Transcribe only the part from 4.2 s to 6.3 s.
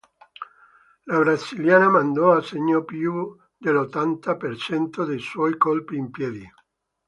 per cento dei suoi colpi in